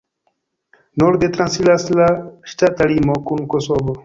[1.03, 2.09] Norde transiras la
[2.55, 3.99] ŝtata limo kun Kosovo.